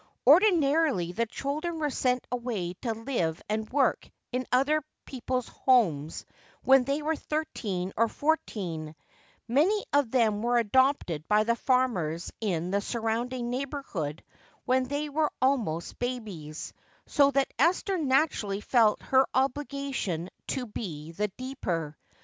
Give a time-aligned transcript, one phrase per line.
[0.25, 6.25] Ordinarily the children were sent away to live and work in other people's homes
[6.63, 8.95] when they were thirteen or fourteen;
[9.47, 14.23] many of them were adopted by the farmers in the surrounding neighborhood
[14.65, 16.73] when they were almost babies,
[17.05, 21.95] so that Esther naturally felt her obligation to be the deeper.